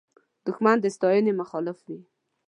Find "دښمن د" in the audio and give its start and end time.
0.45-0.85